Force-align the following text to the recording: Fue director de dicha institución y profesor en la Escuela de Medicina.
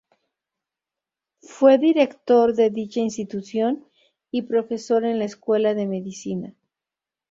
Fue 1.43 1.77
director 1.77 2.55
de 2.55 2.71
dicha 2.71 2.99
institución 3.01 3.85
y 4.31 4.41
profesor 4.41 5.05
en 5.05 5.19
la 5.19 5.25
Escuela 5.25 5.75
de 5.75 5.85
Medicina. 5.85 6.55